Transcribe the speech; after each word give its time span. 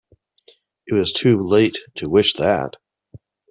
It 0.87 0.95
was 0.95 1.13
too 1.13 1.43
late 1.43 1.77
to 1.97 2.09
wish 2.09 2.33
that! 2.33 2.73